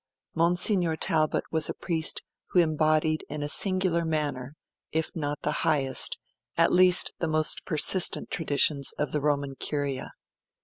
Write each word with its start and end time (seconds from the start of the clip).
Monsignor 0.33 0.95
Talbot 0.97 1.43
was 1.51 1.69
a 1.69 1.75
priest 1.75 2.23
who 2.47 2.59
embodied 2.59 3.23
in 3.29 3.43
a 3.43 3.47
singular 3.47 4.03
manner, 4.03 4.55
if 4.91 5.11
not 5.13 5.43
the 5.43 5.51
highest, 5.61 6.17
at 6.57 6.73
least 6.73 7.13
the 7.19 7.27
most 7.27 7.65
persistent 7.65 8.31
traditions 8.31 8.93
of 8.97 9.11
the 9.11 9.21
Roman 9.21 9.53
Curia. 9.53 10.13